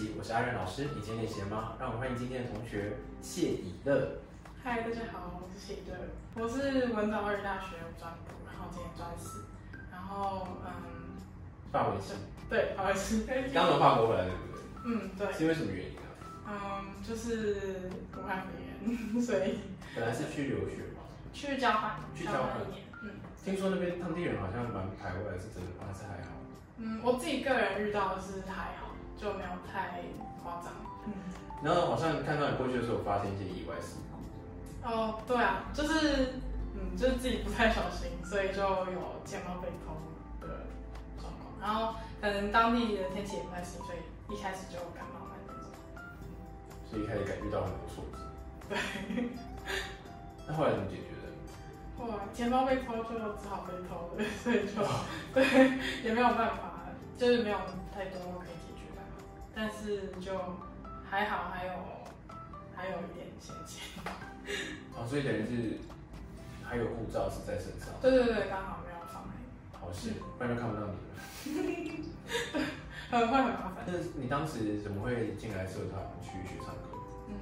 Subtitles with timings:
[0.00, 0.88] 习，我是阿任老师。
[0.96, 1.74] 你今天练吗？
[1.78, 4.16] 让我们欢迎今天的同学谢以乐。
[4.64, 5.92] 嗨，大家好，我是谢以乐，
[6.40, 9.44] 我是文藻二大学专部，然后今年专四，
[9.92, 11.20] 然后嗯，
[11.70, 12.14] 法文系，
[12.48, 14.62] 对，法文系， 刚从法国回来对不对？
[14.86, 15.92] 嗯，对，是因为什么原因
[16.48, 16.80] 啊？
[16.80, 18.56] 嗯，就是武汉肺
[18.88, 19.58] 炎， 所以
[19.94, 21.04] 本来是去留学嘛，
[21.34, 23.10] 去交换，去交换一年，嗯
[23.44, 25.88] 听说那边当地人好像蛮排外，是真的吗？
[25.88, 26.40] 还是还好？
[26.78, 30.02] 嗯，我自己个人遇到的是还好，就没有太
[30.42, 30.72] 夸张，
[31.06, 31.12] 嗯，
[31.62, 34.88] 然后好像看到你过去的时候，发生一些意外事故。
[34.88, 36.40] 哦，对啊，就是
[36.74, 39.94] 嗯，就是自己不太小心，所以就有钱包被偷
[40.40, 40.64] 的
[41.20, 45.64] 状况，然后可能当地的天气也不太行，所以一开始就感冒了那种。
[46.88, 48.18] 所以一开始感遇到很多挫折。
[48.68, 48.78] 对，
[50.46, 52.06] 那后来怎么解决的？
[52.06, 54.80] 哇钱包被偷就只好被偷了，所以就
[55.34, 55.44] 对
[56.02, 57.58] 也没有办法，就是没有
[57.94, 58.56] 太多可以
[59.54, 60.32] 但是就
[61.10, 61.72] 还好，还有
[62.74, 63.84] 还有一点闲钱。
[64.96, 65.78] 哦，所以等于是
[66.64, 71.10] 还有护照是在身上，对对对，刚好没有放那好险，不然就看不到你了。
[73.10, 73.84] 个，很会很麻烦。
[73.86, 76.96] 那你当时怎么会进来社团去学唱歌？
[77.28, 77.34] 嗯，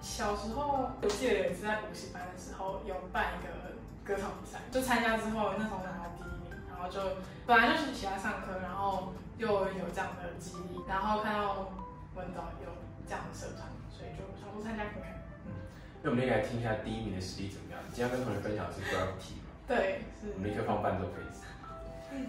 [0.00, 7.00] 小时候我记得有一次在补习班的时候有办一个歌唱比赛，就参加之后那时候拿到第一名，然后就
[7.46, 11.72] 本来就是喜欢上课，然后又有这样的记忆，然后看到
[12.14, 12.68] 文藻有
[13.08, 15.16] 这样的社团，所以就想多参加看看。
[15.46, 15.52] 嗯
[16.02, 17.80] 那我们来听一下第一名的实力怎么样？
[17.92, 21.40] 今天跟同学分享的是 Gravity 嘛，对，是我们立刻放伴奏配置。
[22.10, 22.28] Something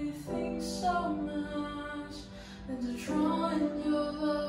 [0.00, 2.16] really think so much
[2.68, 4.43] into drawing your love.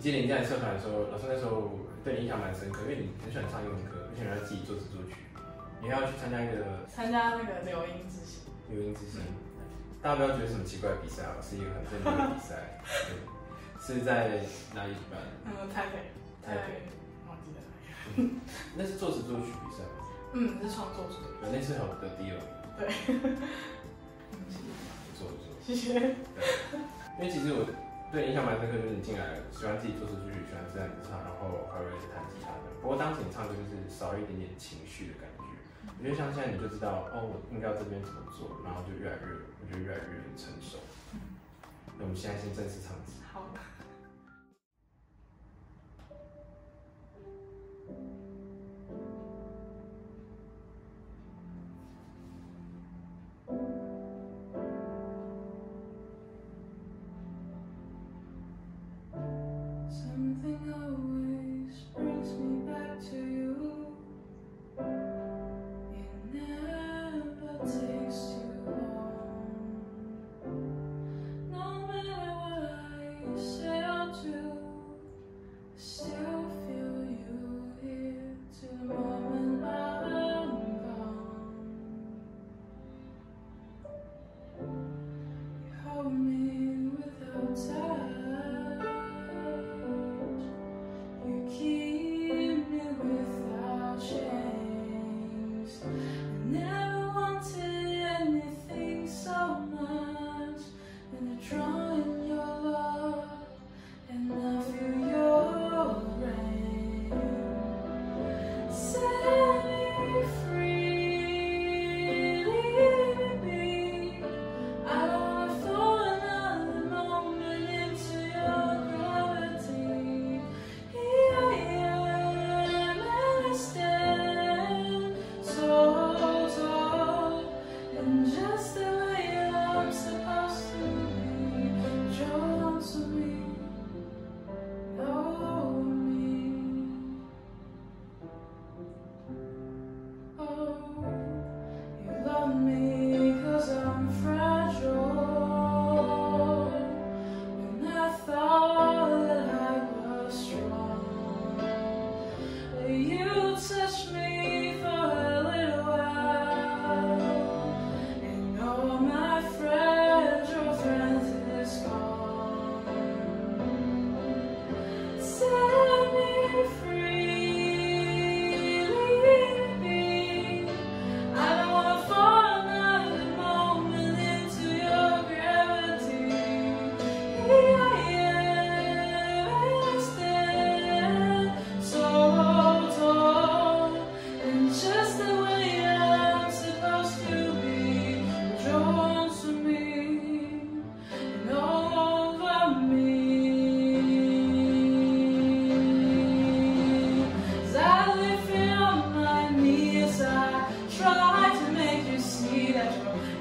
[0.00, 5.14] 记得你在社团的时候，老师那时候对你印象蛮深刻，因为你很喜欢唱英文歌，而且你还自己作词作曲，
[5.82, 9.20] 你还要去参加一个参加那个留音之星，留音之星。
[10.00, 12.78] 大家不要觉得什么奇怪的比赛啊，是一个很正经的比赛。
[13.10, 13.18] 对，
[13.82, 15.18] 是在哪里举办？
[15.44, 16.14] 嗯，台北，
[16.46, 16.86] 台北，
[17.26, 18.30] 忘记了哪里。
[18.76, 20.06] 那是作词作曲比赛吗？
[20.34, 22.46] 嗯，是创作组的，那次还有得第二名，
[22.78, 22.86] 对。
[24.38, 25.50] 不错不错。
[25.66, 25.94] 谢谢。
[27.18, 27.66] 因为其实我
[28.10, 32.72] 对你印象蛮深刻，就是你进来喜欢自己做词作曲，喜欢这样子唱，然后还会弹吉他的。
[32.80, 35.44] 不过当时你唱歌就是少一点点情绪的感觉。
[35.84, 39.28] 我觉得像现在你就知道，哦，我应该要这边怎么做，然后就越来越，
[39.60, 40.80] 我觉得越来越成熟。
[42.00, 42.96] 那我们现在先正式唱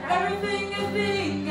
[0.10, 1.47] everything I think.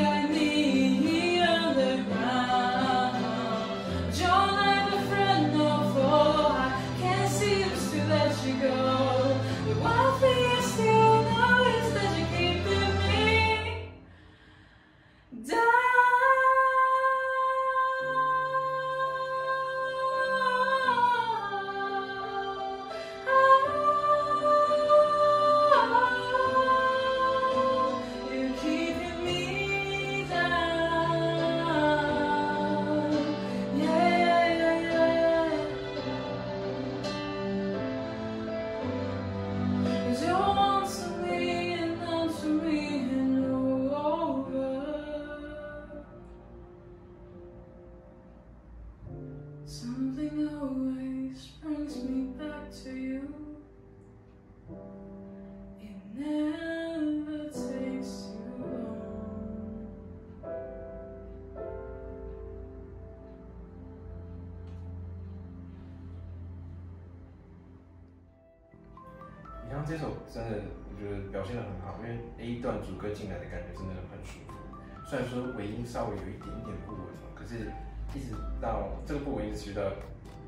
[69.77, 70.57] 刚刚这首真的
[70.89, 74.57] 我觉得表现的很好，因为 A 段主歌进来的感觉真的很舒服。
[75.05, 77.69] 虽然说尾音稍微有一点点不稳哦，可是
[78.17, 79.85] 一直到这个不稳一直持续到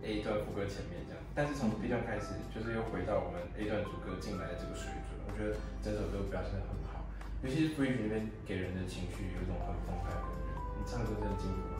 [0.01, 7.05] A 段副歌前面这样，但是从 B 段开始就是又回到我们 A 段主歌进来的这个水准，我觉得整首歌表现的很好，
[7.45, 11.77] 尤其是 Bridge 那边给人的情绪有一种很澎湃的感觉，你唱歌真的进步了。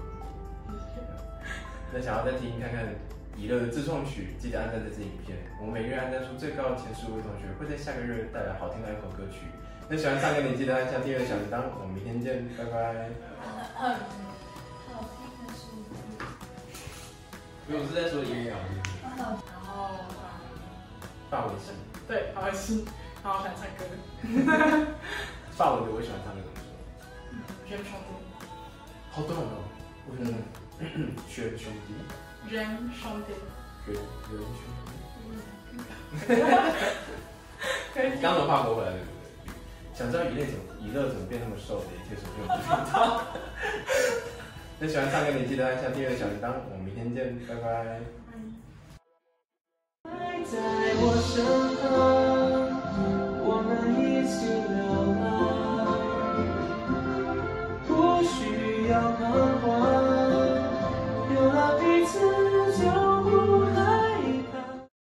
[1.90, 2.94] 那想要再听看看
[3.40, 5.38] 以乐的自创曲，记得按赞这支影片。
[5.62, 9.48] 我们每月按赞数最高的前十五位同学，会在下个月带来好听的一口歌曲。
[9.88, 11.64] 那喜欢唱歌，你记得按下订阅小铃铛。
[11.80, 13.10] 我们明天见，拜拜。
[13.80, 13.96] 好
[15.16, 15.72] 听的是，
[17.66, 18.60] 没有，我是在说音乐啊。
[19.02, 20.04] 然后嗯，
[21.32, 21.72] 发文是
[22.06, 22.86] 对，好开心，
[23.24, 23.82] 然后喜欢唱歌，
[25.52, 26.68] 发文的，我喜欢唱歌怎么说？
[27.72, 28.12] 人兄弟，
[29.12, 29.69] 好短哦，我觉得
[31.28, 31.94] 学兄弟，
[32.56, 32.66] 人
[33.02, 33.34] 兄弟，
[33.86, 34.02] 学人
[34.56, 34.88] 兄弟。
[37.94, 39.14] 可以刚从法国回来对不对？
[39.94, 42.48] 想知道以乐怎么以乐怎么变那么瘦的一切所不知
[42.94, 42.96] 道。
[44.80, 46.54] 那喜欢唱歌，你记得按下订阅小铃铛。
[46.72, 48.00] 我们明天见，拜拜。
[50.10, 50.58] 爱在
[51.02, 51.44] 我身
[51.82, 52.19] 旁，